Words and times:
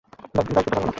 বাইর 0.35 0.55
করতে 0.57 0.71
পারবেন 0.71 0.83
না! 0.83 0.89